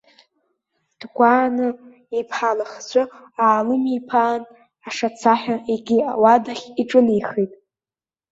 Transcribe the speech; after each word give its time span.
Дгәааны, 0.99 1.67
иԥҳа 2.19 2.57
лыхцәы 2.57 3.03
аалымиԥаан, 3.43 4.41
ашацаҳәа 4.87 5.55
егьи 5.73 6.01
ауадахь 6.11 6.65
иҿынеихеит. 6.81 7.51